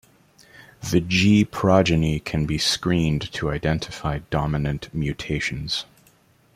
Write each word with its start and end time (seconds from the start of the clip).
The 0.89 0.99
G 0.99 1.45
progeny 1.45 2.19
can 2.19 2.47
be 2.47 2.57
screened 2.57 3.31
to 3.33 3.51
identify 3.51 4.17
dominant 4.31 4.89
mutations. 4.95 5.85